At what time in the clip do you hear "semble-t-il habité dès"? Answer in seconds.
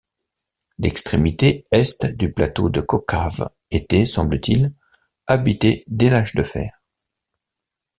4.05-6.09